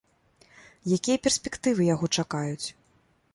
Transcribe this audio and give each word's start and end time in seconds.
Якія 0.97 1.17
перспектывы 1.27 1.81
яго 1.93 2.05
чакаюць? 2.17 2.67